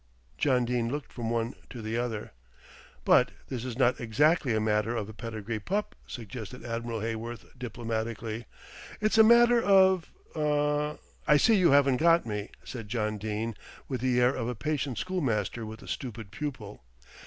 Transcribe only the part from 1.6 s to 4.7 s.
to the other. "But this is not exactly a